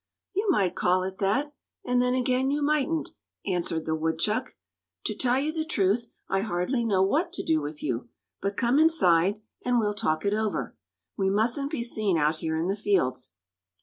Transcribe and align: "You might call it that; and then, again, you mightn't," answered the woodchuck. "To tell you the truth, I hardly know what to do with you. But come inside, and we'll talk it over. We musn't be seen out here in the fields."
"You 0.33 0.49
might 0.49 0.73
call 0.75 1.03
it 1.03 1.19
that; 1.19 1.53
and 1.85 2.01
then, 2.01 2.15
again, 2.15 2.49
you 2.49 2.63
mightn't," 2.63 3.11
answered 3.45 3.85
the 3.85 3.93
woodchuck. 3.93 4.55
"To 5.05 5.13
tell 5.13 5.37
you 5.37 5.53
the 5.53 5.63
truth, 5.63 6.07
I 6.27 6.41
hardly 6.41 6.83
know 6.83 7.03
what 7.03 7.31
to 7.33 7.43
do 7.43 7.61
with 7.61 7.83
you. 7.83 8.09
But 8.41 8.57
come 8.57 8.79
inside, 8.79 9.43
and 9.63 9.77
we'll 9.77 9.93
talk 9.93 10.25
it 10.25 10.33
over. 10.33 10.75
We 11.17 11.29
musn't 11.29 11.69
be 11.69 11.83
seen 11.83 12.17
out 12.17 12.37
here 12.37 12.55
in 12.57 12.67
the 12.67 12.75
fields." 12.75 13.33